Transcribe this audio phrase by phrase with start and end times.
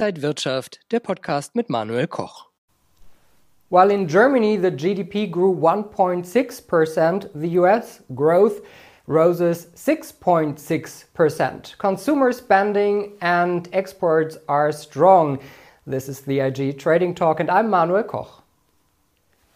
[0.00, 2.46] Inside Wirtschaft, der Podcast mit Manuel Koch.
[3.68, 8.62] While in Germany the GDP grew 1.6%, the US growth
[9.06, 11.76] roses 6.6%.
[11.76, 15.38] Consumer spending and exports are strong.
[15.86, 18.39] This is the IG Trading Talk, and I'm Manuel Koch.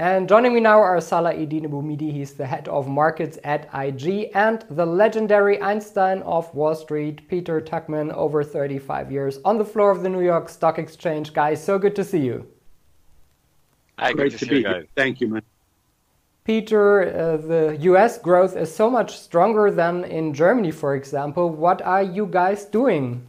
[0.04, 4.30] And joining me now are Salah Eddine Bouhmidi, he's the head of markets at IG,
[4.34, 9.90] and the legendary Einstein of Wall Street, Peter Tuchman, over 35 years on the floor
[9.90, 11.32] of the New York Stock Exchange.
[11.32, 12.46] Guys, so good to see you.
[13.98, 14.84] Hi, Great to, to be here.
[14.94, 15.42] Thank you, man.
[16.44, 21.48] Peter, uh, the US growth is so much stronger than in Germany, for example.
[21.48, 23.26] What are you guys doing?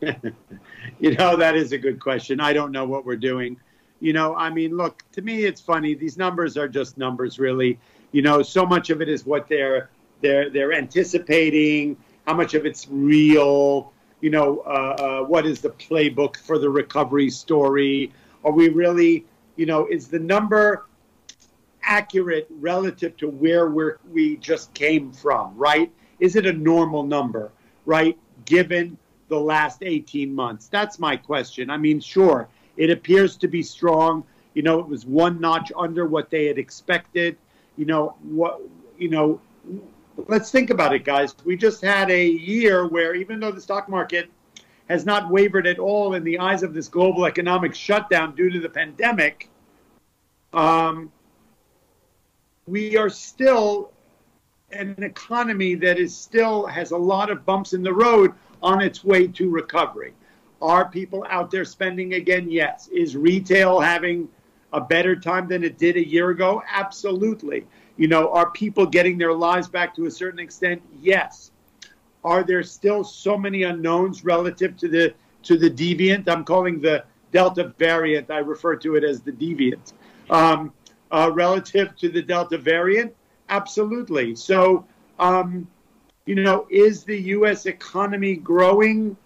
[0.00, 2.38] you know, that is a good question.
[2.38, 3.56] I don't know what we're doing
[4.04, 5.94] you know, I mean, look, to me, it's funny.
[5.94, 7.78] These numbers are just numbers, really.
[8.12, 9.88] You know, so much of it is what they're
[10.20, 11.96] they're they're anticipating.
[12.26, 13.94] How much of it's real?
[14.20, 18.12] You know, uh, uh, what is the playbook for the recovery story?
[18.44, 19.24] Are we really,
[19.56, 20.84] you know, is the number
[21.82, 25.56] accurate relative to where we're we just came from?
[25.56, 25.90] Right?
[26.20, 27.52] Is it a normal number?
[27.86, 28.18] Right?
[28.44, 30.68] Given the last 18 months?
[30.68, 31.70] That's my question.
[31.70, 34.24] I mean, sure, it appears to be strong.
[34.54, 37.36] You know, it was one notch under what they had expected.
[37.76, 38.60] You know, what,
[38.98, 39.40] you know,
[40.28, 41.34] let's think about it, guys.
[41.44, 44.30] We just had a year where even though the stock market
[44.88, 48.60] has not wavered at all in the eyes of this global economic shutdown due to
[48.60, 49.48] the pandemic,
[50.52, 51.10] um,
[52.66, 53.92] we are still
[54.72, 59.04] an economy that is still has a lot of bumps in the road on its
[59.04, 60.14] way to recovery.
[60.64, 62.50] Are people out there spending again?
[62.50, 62.88] Yes.
[62.88, 64.30] Is retail having
[64.72, 66.62] a better time than it did a year ago?
[66.66, 67.66] Absolutely.
[67.98, 70.80] You know, are people getting their lives back to a certain extent?
[71.02, 71.50] Yes.
[72.24, 75.12] Are there still so many unknowns relative to the
[75.42, 76.30] to the deviant?
[76.30, 78.30] I'm calling the Delta variant.
[78.30, 79.92] I refer to it as the deviant.
[80.30, 80.72] Um,
[81.10, 83.14] uh, relative to the Delta variant,
[83.50, 84.34] absolutely.
[84.34, 84.86] So,
[85.18, 85.68] um,
[86.24, 87.66] you know, is the U.S.
[87.66, 89.18] economy growing?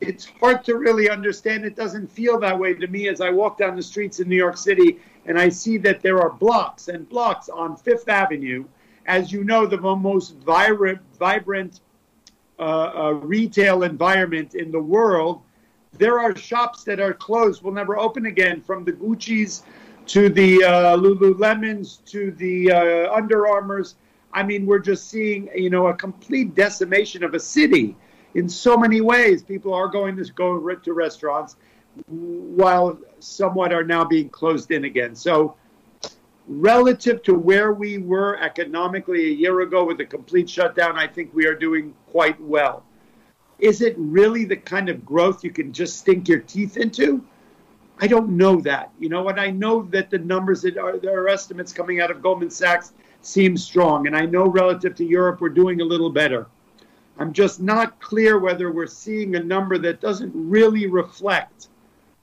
[0.00, 1.64] It's hard to really understand.
[1.64, 4.36] It doesn't feel that way to me as I walk down the streets in New
[4.36, 8.64] York City and I see that there are blocks and blocks on Fifth Avenue.
[9.06, 11.80] As you know, the most vibrant, vibrant
[12.58, 15.42] uh, uh, retail environment in the world.
[15.92, 19.62] There are shops that are closed, will never open again, from the Gucci's
[20.06, 23.96] to the uh, Lululemons to the uh, Under Armours.
[24.32, 27.96] I mean, we're just seeing, you know, a complete decimation of a city
[28.34, 29.42] in so many ways.
[29.42, 31.56] People are going to go to restaurants
[32.06, 35.14] while somewhat are now being closed in again.
[35.14, 35.56] So,
[36.46, 41.32] relative to where we were economically a year ago with a complete shutdown, I think
[41.32, 42.84] we are doing quite well.
[43.58, 47.24] Is it really the kind of growth you can just stink your teeth into?
[48.00, 48.90] I don't know that.
[48.98, 49.38] You know what?
[49.38, 52.92] I know that the numbers that are there are estimates coming out of Goldman Sachs
[53.22, 56.48] seem strong, and I know relative to Europe we're doing a little better.
[57.18, 61.68] I'm just not clear whether we're seeing a number that doesn't really reflect.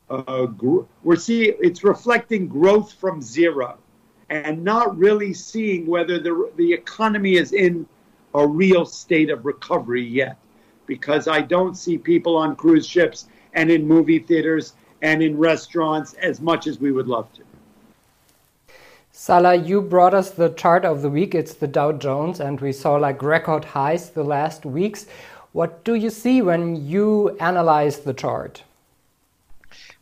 [0.09, 3.77] Uh, gr- we're seeing it's reflecting growth from zero,
[4.29, 7.87] and not really seeing whether the the economy is in
[8.33, 10.37] a real state of recovery yet,
[10.85, 16.13] because I don't see people on cruise ships and in movie theaters and in restaurants
[16.13, 17.43] as much as we would love to.
[19.13, 21.35] Salah, you brought us the chart of the week.
[21.35, 25.05] It's the Dow Jones, and we saw like record highs the last weeks.
[25.51, 28.63] What do you see when you analyze the chart?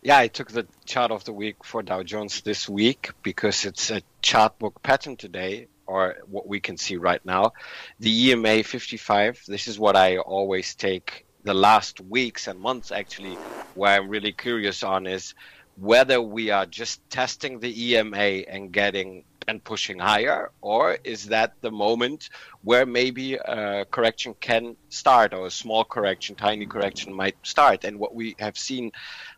[0.04, 3.90] Yeah, I took the chart of the week for Dow Jones this week because it's
[3.90, 7.54] a chart book pattern today, or what we can see right now.
[8.00, 13.36] The EMA 55, this is what I always take the last weeks and months actually,
[13.74, 15.34] where I'm really curious on is
[15.80, 21.54] whether we are just testing the EMA and getting and pushing higher, or is that
[21.62, 22.30] the moment
[22.64, 27.84] where maybe a correction can start, or a small correction, tiny correction might start?
[27.84, 28.92] And what we have seen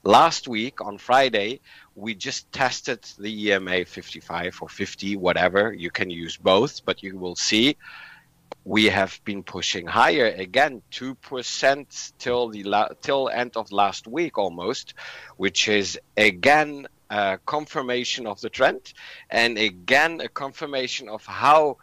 [0.03, 1.61] last week on Friday,
[1.95, 5.71] we just tested the EMA 55 or 50, whatever.
[5.71, 7.77] You can use both, but you will see
[8.63, 14.07] we have been pushing higher again, two percent till the la- till end of last
[14.07, 14.93] week almost,
[15.37, 18.93] which is again a confirmation of the trend,
[19.29, 21.77] and again a confirmation of how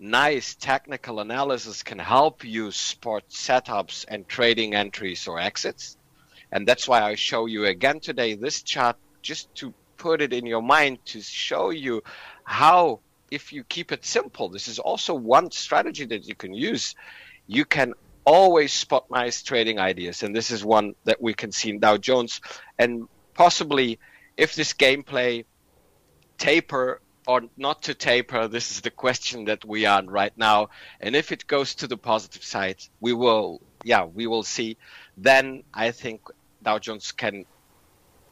[0.00, 5.96] nice technical analysis can help you spot setups and trading entries or exits.
[6.50, 10.46] And that's why I show you again today this chart just to put it in
[10.46, 12.02] your mind to show you
[12.44, 16.94] how if you keep it simple, this is also one strategy that you can use.
[17.46, 17.94] You can
[18.24, 21.96] always spot nice trading ideas, and this is one that we can see in Dow
[21.96, 22.40] Jones,
[22.78, 23.98] and possibly
[24.36, 25.44] if this gameplay
[26.38, 30.68] taper or not to taper, this is the question that we are on right now.
[31.00, 34.76] And if it goes to the positive side, we will, yeah, we will see.
[35.16, 36.20] Then I think
[36.62, 37.46] Dow Jones can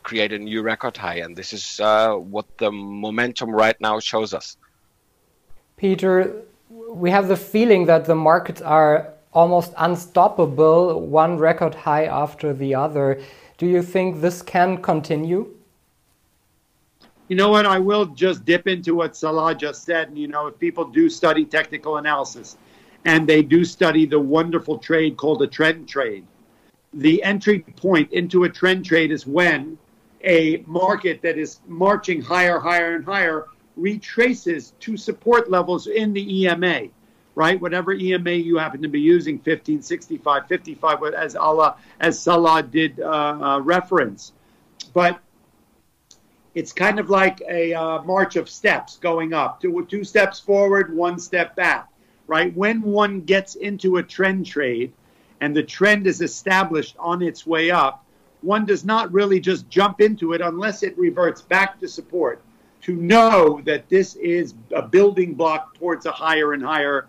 [0.02, 4.34] create a new record high, and this is uh, what the momentum right now shows
[4.34, 4.56] us.
[5.82, 12.52] Peter, we have the feeling that the markets are almost unstoppable, one record high after
[12.52, 13.20] the other.
[13.58, 15.52] Do you think this can continue?
[17.26, 17.66] You know what?
[17.66, 20.06] I will just dip into what Salah just said.
[20.06, 22.56] And, you know, if people do study technical analysis
[23.04, 26.24] and they do study the wonderful trade called a trend trade,
[26.94, 29.76] the entry point into a trend trade is when
[30.22, 33.46] a market that is marching higher, higher, and higher
[33.76, 36.88] retraces to support levels in the EMA,
[37.34, 37.60] right?
[37.60, 43.00] Whatever EMA you happen to be using, 15, 65, 55, as Allah, as Salah did
[43.00, 44.32] uh, uh, reference.
[44.92, 45.20] But
[46.54, 50.94] it's kind of like a uh, march of steps going up two, two steps forward
[50.94, 51.88] one step back
[52.26, 54.92] right when one gets into a trend trade
[55.40, 58.04] and the trend is established on its way up
[58.42, 62.42] one does not really just jump into it unless it reverts back to support
[62.82, 67.08] to know that this is a building block towards a higher and higher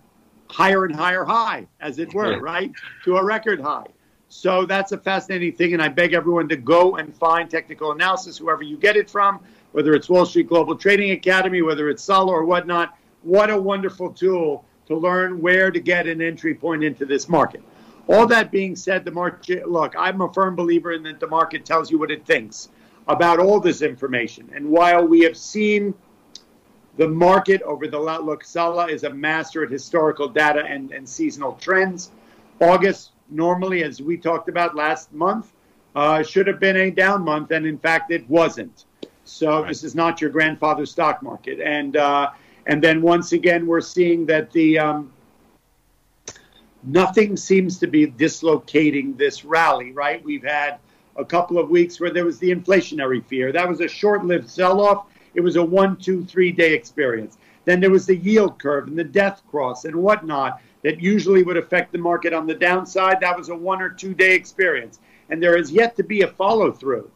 [0.50, 2.72] higher and higher high as it were right
[3.04, 3.88] to a record high
[4.34, 8.40] so that's a fascinating thing, and I beg everyone to go and find technical analysis,
[8.40, 9.40] whoever you get it from,
[9.74, 12.98] whether it's Wall Street Global Trading Academy, whether it's Salah or whatnot.
[13.22, 17.62] What a wonderful tool to learn where to get an entry point into this market.
[18.08, 21.64] All that being said, the market, look, I'm a firm believer in that the market
[21.64, 22.69] tells you what it thinks
[23.08, 24.50] about all this information.
[24.56, 25.94] And while we have seen
[26.98, 31.54] the market over the look, Salah is a master at historical data and, and seasonal
[31.54, 32.12] trends.
[32.62, 35.52] August normally, as we talked about last month,
[35.96, 38.86] uh, should have been a down month, and in fact, it wasn't.
[39.26, 39.68] So right.
[39.68, 42.32] this is not your grandfather's stock market, and uh,
[42.66, 45.12] and then once again, we're seeing that the um,
[46.84, 49.92] nothing seems to be dislocating this rally.
[49.92, 50.24] Right?
[50.24, 50.80] We've had
[51.18, 53.51] a couple of weeks where there was the inflationary fear.
[53.51, 55.06] That was a short-lived sell-off.
[55.33, 57.38] It was a one, two, three day experience.
[57.65, 61.57] Then there was the yield curve and the death cross and whatnot that usually would
[61.57, 63.19] affect the market on the downside.
[63.21, 65.00] That was a one or two day experience.
[65.30, 67.10] And there is yet to be a follow through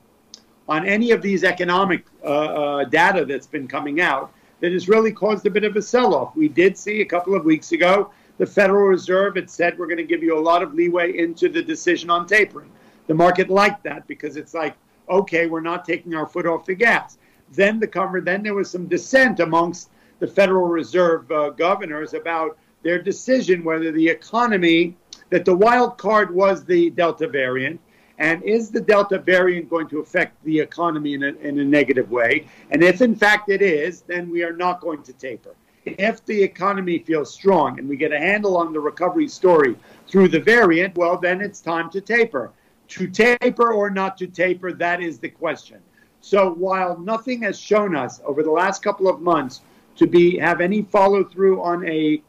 [0.70, 5.12] on any of these economic uh, uh, data that's been coming out that has really
[5.12, 6.36] caused a bit of a sell off.
[6.36, 9.98] We did see a couple of weeks ago the Federal Reserve had said we're going
[9.98, 12.70] to give you a lot of leeway into the decision on tapering.
[13.08, 14.76] The market liked that because it's like,
[15.10, 17.18] okay, we're not taking our foot off the gas.
[17.54, 19.90] Then the cover, then there was some dissent amongst
[20.20, 24.96] the Federal Reserve uh, governors about their decision whether the economy,
[25.30, 27.80] that the wild card was the Delta variant,
[28.20, 32.10] and is the Delta variant going to affect the economy in a, in a negative
[32.10, 32.48] way?
[32.72, 35.56] And if in fact it is, then we are not going to taper.
[35.86, 39.76] If the economy feels strong and we get a handle on the recovery story
[40.08, 42.52] through the variant, well, then it's time to taper.
[42.90, 45.80] To taper or not to taper, that is the question.
[46.22, 49.62] So while nothing has shown us over the last couple of months
[49.98, 52.22] to be have any follow through on a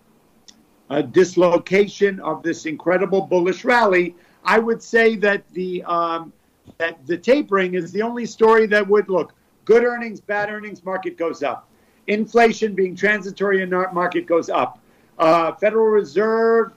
[0.90, 6.32] a dislocation of this incredible bullish rally, I would say that the um,
[6.78, 9.34] that the tapering is the only story that would look
[9.64, 11.68] good earnings, bad earnings, market goes up.
[12.06, 14.78] Inflation being transitory and market goes up.
[15.18, 16.72] Uh, Federal Reserve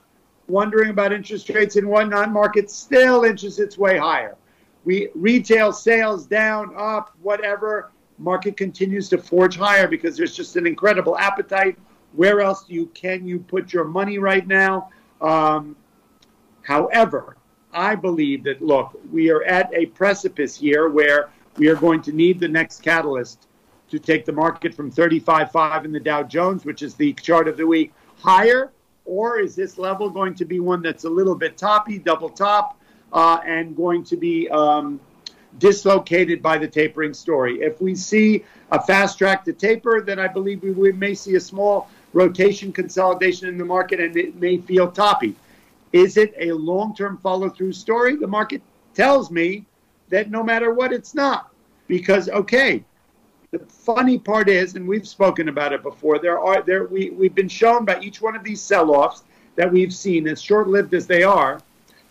[0.48, 4.36] wondering about interest rates and whatnot, market still inches its way higher.
[4.84, 7.92] We retail sales down, up, whatever.
[8.18, 11.78] Market continues to forge higher because there's just an incredible appetite
[12.12, 14.90] where else you can you put your money right now?
[15.20, 15.76] Um,
[16.62, 17.36] however,
[17.72, 22.12] I believe that look, we are at a precipice here where we are going to
[22.12, 23.46] need the next catalyst
[23.88, 27.56] to take the market from 35.5 in the Dow Jones, which is the chart of
[27.56, 28.72] the week, higher,
[29.04, 32.78] or is this level going to be one that's a little bit toppy, double top,
[33.12, 35.00] uh, and going to be um,
[35.58, 37.60] dislocated by the tapering story?
[37.60, 41.34] If we see a fast track to taper, then I believe we, we may see
[41.34, 45.34] a small rotation consolidation in the market and it may feel toppy.
[45.92, 48.16] Is it a long term follow through story?
[48.16, 48.62] The market
[48.94, 49.66] tells me
[50.08, 51.50] that no matter what, it's not.
[51.88, 52.84] Because, okay,
[53.52, 57.34] the funny part is, and we've spoken about it before, there are there we, we've
[57.34, 59.24] been shown by each one of these sell offs
[59.56, 61.60] that we've seen, as short lived as they are,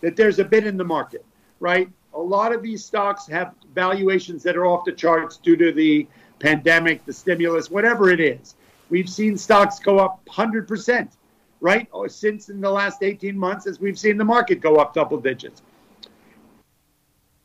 [0.02, 1.24] that there's a bid in the market,
[1.58, 1.88] right?
[2.14, 6.06] A lot of these stocks have valuations that are off the charts due to the
[6.38, 8.54] pandemic, the stimulus, whatever it is.
[8.88, 11.08] We've seen stocks go up 100%.
[11.62, 11.88] right?
[11.92, 15.18] Or since in the last 18 months, as we've seen the market go up double
[15.18, 15.62] digits.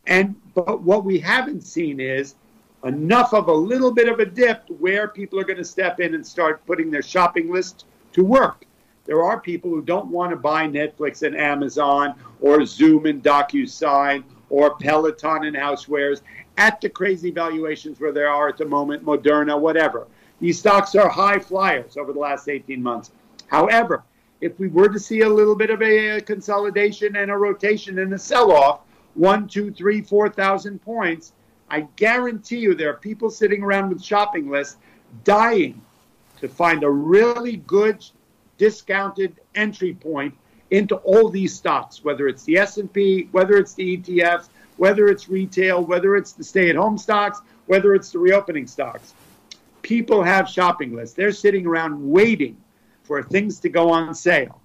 [0.06, 2.36] And but what we haven't seen is
[2.84, 6.14] enough of a little bit of a dip where people are going to step in
[6.14, 8.66] and start putting their shopping list to work.
[9.06, 14.24] There are people who don't want to buy Netflix and Amazon or Zoom and DocuSign
[14.50, 16.22] or Peloton and Housewares
[16.58, 20.08] at the crazy valuations where they are at the moment, Moderna, whatever.
[20.40, 23.12] These stocks are high flyers over the last 18 months.
[23.48, 24.04] However,
[24.42, 28.00] if we were to see a little bit of a uh, consolidation and a rotation
[28.00, 28.82] and a sell off,
[29.16, 31.34] one, two, three, four thousand points,
[31.70, 34.78] I guarantee you there are people sitting around with shopping lists
[35.24, 35.82] dying
[36.40, 38.06] to find a really good
[38.58, 40.34] discounted entry point
[40.72, 45.84] into all these stocks, whether it's the S&P, whether it's the ETFs, whether it's retail,
[45.84, 49.14] whether it's the stay-at-home stocks, whether it's the reopening stocks.
[49.82, 51.16] People have shopping lists.
[51.16, 52.58] They're sitting around waiting
[53.04, 54.62] for things to go on sale.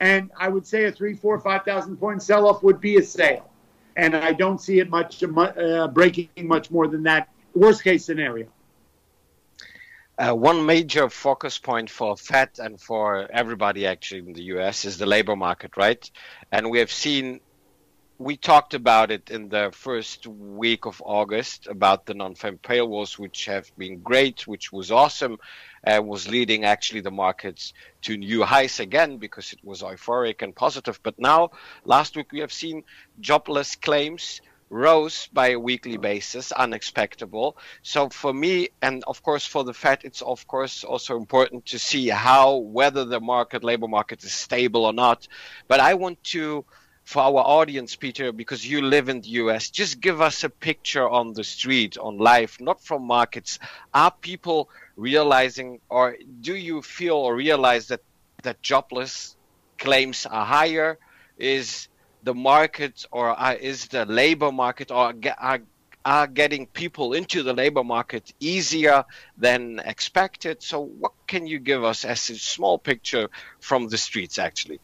[0.00, 3.50] And I would say a three, four, five thousand point sell-off would be a sale.
[3.96, 7.28] And I don't see it much uh, breaking much more than that.
[7.54, 8.46] Worst case scenario.
[10.18, 14.96] Uh, one major focus point for Fed and for everybody actually in the US is
[14.96, 16.10] the labor market, right?
[16.50, 17.40] And we have seen,
[18.18, 23.46] we talked about it in the first week of August about the non-farm payrolls, which
[23.46, 25.38] have been great, which was awesome,
[25.86, 30.54] uh, was leading actually the markets to new highs again because it was euphoric and
[30.54, 30.98] positive.
[31.02, 31.50] But now,
[31.84, 32.84] last week, we have seen
[33.20, 37.56] jobless claims rose by a weekly basis, unexpectable.
[37.82, 41.78] So for me, and of course for the Fed, it's of course also important to
[41.78, 45.28] see how whether the market, labor market, is stable or not.
[45.68, 46.64] But I want to,
[47.06, 51.08] for our audience, Peter, because you live in the U.S., just give us a picture
[51.08, 53.60] on the street, on life, not from markets.
[53.94, 58.00] Are people realizing, or do you feel or realize that
[58.42, 59.36] that jobless
[59.78, 60.98] claims are higher?
[61.38, 61.86] Is
[62.24, 65.60] the market or uh, is the labor market or are,
[66.04, 69.04] are getting people into the labor market easier
[69.38, 70.60] than expected.
[70.60, 73.28] So, what can you give us as a small picture
[73.60, 74.80] from the streets, actually?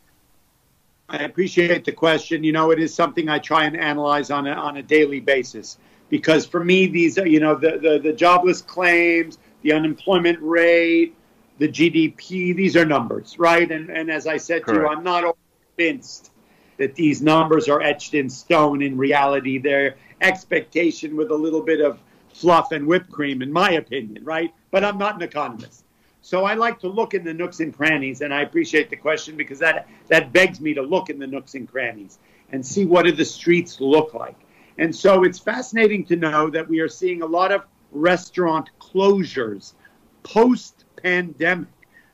[1.13, 2.43] I appreciate the question.
[2.43, 5.77] You know, it is something I try and analyze on a, on a daily basis
[6.09, 11.15] because for me, these are, you know, the, the, the jobless claims, the unemployment rate,
[11.59, 13.71] the GDP, these are numbers, right?
[13.71, 14.79] And, and as I said Correct.
[14.79, 15.37] to you, I'm not
[15.77, 16.31] convinced
[16.79, 18.81] that these numbers are etched in stone.
[18.81, 21.99] In reality, their expectation with a little bit of
[22.33, 24.53] fluff and whipped cream, in my opinion, right?
[24.71, 25.82] But I'm not an economist.
[26.23, 29.37] So I like to look in the nooks and crannies, and I appreciate the question
[29.37, 32.19] because that, that begs me to look in the nooks and crannies
[32.53, 34.37] and see what do the streets look like.
[34.79, 39.75] And so it's fascinating to know that we are seeing a lot of restaurant closures
[40.23, 41.69] post pandemic,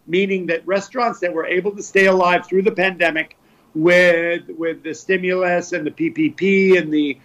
[0.07, 3.37] meaning that restaurants that were able to stay alive through the pandemic
[3.75, 7.19] with with the stimulus and the PPP and the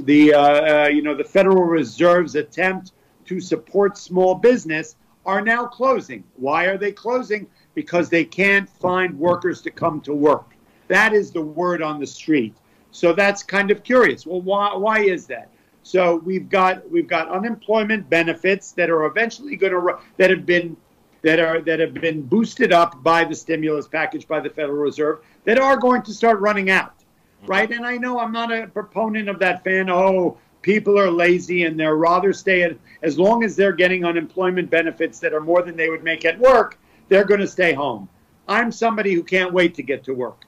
[0.00, 2.92] the uh, uh, you know the Federal Reserve's attempt
[3.26, 6.24] to support small business are now closing.
[6.36, 7.46] Why are they closing?
[7.74, 10.54] Because they can't find workers to come to work.
[10.88, 12.54] That is the word on the street.
[12.90, 14.26] So that's kind of curious.
[14.26, 15.48] Well, why why is that?
[15.82, 20.76] So we've got we've got unemployment benefits that are eventually going to that have been
[21.22, 25.20] that are that have been boosted up by the stimulus package by the Federal Reserve
[25.44, 27.46] that are going to start running out, mm-hmm.
[27.46, 27.70] right?
[27.70, 29.90] And I know I'm not a proponent of that fan.
[29.90, 34.70] Oh, people are lazy and they're rather stay at as long as they're getting unemployment
[34.70, 36.78] benefits that are more than they would make at work,
[37.10, 38.08] they're going to stay home.
[38.48, 40.46] I'm somebody who can't wait to get to work,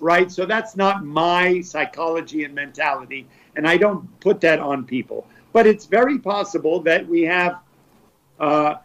[0.00, 0.32] right?
[0.32, 5.26] So that's not my psychology and mentality, and I don't put that on people.
[5.52, 7.58] But it's very possible that we have.
[8.40, 8.76] Uh,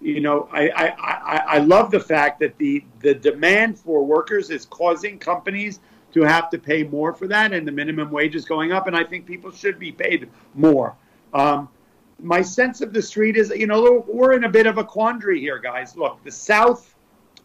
[0.00, 4.50] you know, I, I, I, I love the fact that the, the demand for workers
[4.50, 5.78] is causing companies
[6.12, 8.96] to have to pay more for that, and the minimum wage is going up, and
[8.96, 10.94] I think people should be paid more.
[11.32, 11.68] Um,
[12.20, 15.40] my sense of the street is, you know, we're in a bit of a quandary
[15.40, 15.96] here, guys.
[15.96, 16.94] Look, the South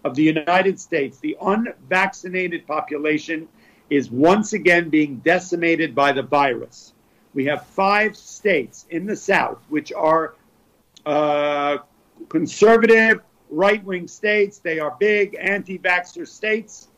[0.03, 3.47] of the United States, the unvaccinated population
[3.89, 6.93] is once again being decimated by the virus.
[7.33, 10.35] We have five states in the South which are
[11.05, 11.77] uh,
[12.29, 14.59] conservative right wing states.
[14.59, 16.89] They are big anti vaxxer states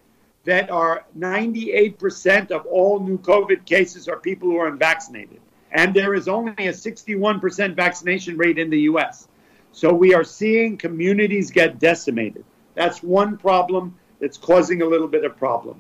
[0.46, 5.40] that are 98% of all new COVID cases are people who are unvaccinated.
[5.72, 9.28] And there is only a 61% vaccination rate in the US.
[9.72, 12.44] So we are seeing communities get decimated.
[12.74, 15.80] That's one problem that's causing a little bit of problem.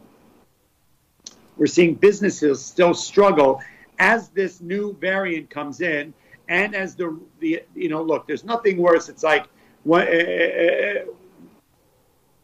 [1.58, 3.62] We're seeing businesses still struggle
[3.98, 6.13] as this new variant comes in
[6.50, 9.08] and as the the you know look, there's nothing worse.
[9.08, 9.46] It's like
[9.89, 11.06] uh,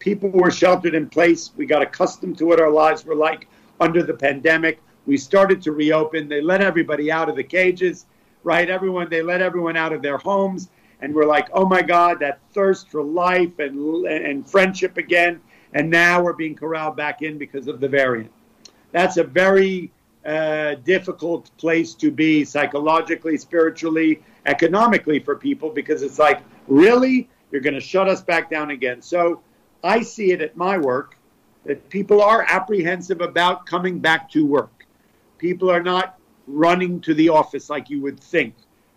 [0.05, 1.49] People were sheltered in place.
[1.57, 3.47] We got accustomed to what our lives were like
[3.79, 4.79] under the pandemic.
[5.07, 6.29] We started to reopen.
[6.29, 8.05] They let everybody out of the cages,
[8.43, 8.69] right?
[8.69, 10.69] Everyone, they let everyone out of their homes.
[11.01, 15.41] And we're like, oh my God, that thirst for life and, and friendship again.
[15.73, 18.31] And now we're being corralled back in because of the variant.
[18.91, 19.91] That's a very
[20.23, 27.27] uh, difficult place to be psychologically, spiritually, economically for people because it's like, really?
[27.49, 29.01] You're going to shut us back down again.
[29.01, 29.41] So
[29.85, 31.15] I see it at my work
[31.65, 34.85] that people are apprehensive about coming back to work.
[35.37, 38.55] People are not running to the office like you would think,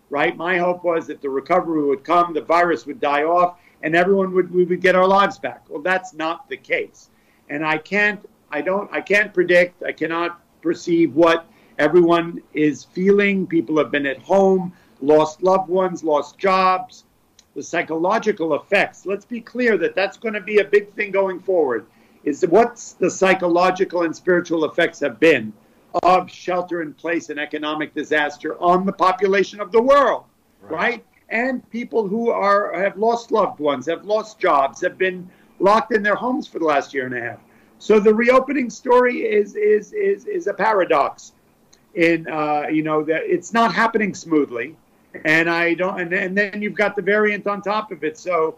[0.09, 0.35] right?
[0.35, 4.33] My hope was that the recovery would come, the virus would die off, and everyone
[4.33, 5.63] would we would get our lives back.
[5.69, 7.09] Well, that's not the case.
[7.49, 11.45] And I can't I don't I can't predict, I cannot perceive what
[11.77, 13.47] everyone is feeling.
[13.47, 17.05] People have been at home, lost loved ones, lost jobs,
[17.55, 19.05] the psychological effects.
[19.05, 21.85] Let's be clear that that's going to be a big thing going forward.
[22.23, 25.53] Is what the psychological and spiritual effects have been
[26.03, 30.25] of shelter in place and economic disaster on the population of the world,
[30.61, 30.71] right?
[30.71, 31.05] right?
[31.29, 35.29] And people who are have lost loved ones, have lost jobs, have been
[35.59, 37.39] locked in their homes for the last year and a half.
[37.77, 41.33] So the reopening story is is is is a paradox.
[41.95, 44.75] In uh, you know that it's not happening smoothly
[45.25, 45.99] and I don't.
[45.99, 48.17] And, and then you've got the variant on top of it.
[48.17, 48.57] So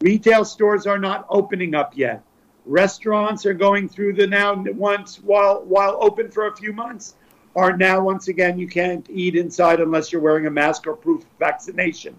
[0.00, 2.22] retail stores are not opening up yet.
[2.66, 7.14] Restaurants are going through the now once while while open for a few months
[7.56, 11.24] are now once again you can't eat inside unless you're wearing a mask or proof
[11.38, 12.14] vaccination.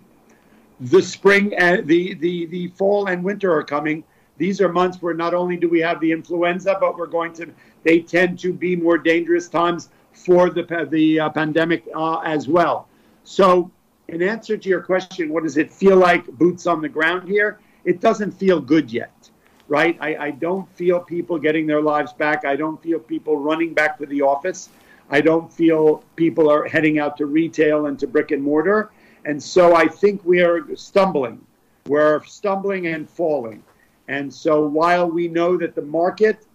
[0.81, 4.03] The spring and the, the, the fall and winter are coming.
[4.37, 7.53] These are months where not only do we have the influenza, but we're going to
[7.83, 12.87] they tend to be more dangerous times for the the uh, pandemic uh, as well.
[13.31, 13.71] So,
[14.09, 17.59] in answer to your question, what does it feel like boots on the ground here?
[17.85, 19.29] It doesn't feel good yet,
[19.69, 19.97] right?
[20.01, 22.43] I, I don't feel people getting their lives back.
[22.43, 24.67] I don't feel people running back to the office.
[25.09, 28.91] I don't feel people are heading out to retail and to brick and mortar.
[29.23, 31.39] And so I think we are stumbling.
[31.87, 33.63] We're stumbling and falling.
[34.09, 36.45] And so while we know that the market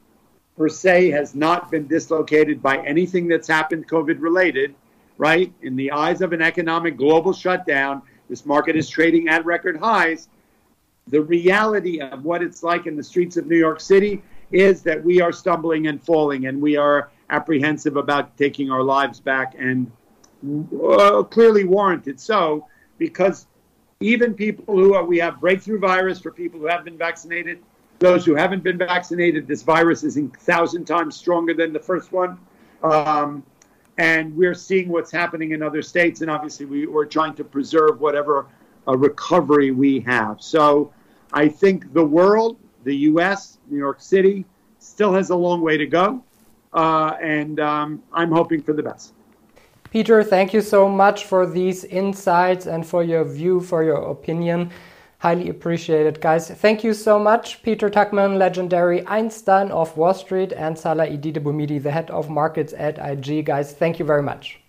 [0.58, 4.74] per se has not been dislocated by anything that's happened COVID related,
[5.18, 5.52] right?
[5.62, 10.28] In the eyes of an economic global shutdown, this market is trading at record highs.
[11.08, 15.02] The reality of what it's like in the streets of New York City is that
[15.02, 19.90] we are stumbling and falling, and we are apprehensive about taking our lives back, and
[20.82, 22.66] uh, clearly warranted so,
[22.98, 23.46] because
[24.00, 27.58] even people who are, we have breakthrough virus for people who have been vaccinated.
[27.98, 32.12] Those who haven't been vaccinated, this virus is a thousand times stronger than the first
[32.12, 32.38] one.
[32.82, 33.42] Um,
[33.98, 38.00] and we're seeing what's happening in other states, and obviously we, are trying to preserve
[38.00, 38.46] whatever
[38.86, 40.42] uh, recovery we have.
[40.42, 40.92] So
[41.32, 44.44] I think the world, the U.S., New York City,
[44.78, 46.22] still has a long way to go,
[46.72, 49.14] uh, and um, I'm hoping for the best.
[49.90, 54.70] Peter, thank you so much for these insights and for your view, for your opinion.
[55.18, 56.50] Highly appreciated, guys.
[56.50, 61.82] Thank you so much, Peter Tuchman, legendary Einstein of Wall Street, and Salah Eddine Bouhmidi,
[61.82, 63.46] the head of markets at IG.
[63.46, 64.60] Guys, thank you very much.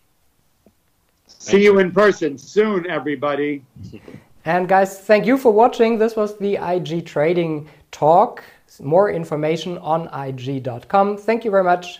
[1.27, 3.63] See you in person soon, everybody.
[4.47, 5.97] And guys, thank you for watching.
[5.97, 8.45] This was the IG Trading Talk.
[8.81, 11.17] More information on IG.com.
[11.17, 11.99] Thank you very much.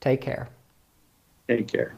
[0.00, 0.48] Take care.
[1.48, 1.97] Take care.